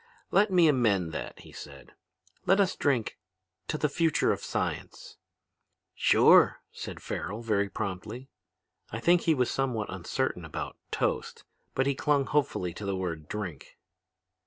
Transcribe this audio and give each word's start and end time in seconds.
"'Let 0.31 0.49
me 0.51 0.67
amend 0.67 1.11
that,' 1.11 1.41
he 1.41 1.51
said. 1.51 1.93
'Let 2.47 2.59
us 2.59 2.75
drink 2.75 3.19
to 3.67 3.77
the 3.77 3.87
future 3.87 4.31
of 4.31 4.43
science.' 4.43 5.17
"'Sure!' 5.93 6.59
said 6.71 7.03
Farrel, 7.03 7.43
very 7.43 7.69
promptly. 7.69 8.27
I 8.89 8.99
think 8.99 9.21
he 9.21 9.35
was 9.35 9.51
somewhat 9.51 9.93
uncertain 9.93 10.43
about 10.43 10.75
'toast,' 10.89 11.43
but 11.75 11.85
he 11.85 11.93
clung 11.93 12.25
hopefully 12.25 12.73
to 12.73 12.83
the 12.87 12.95
word 12.97 13.27
'drink.' 13.27 13.77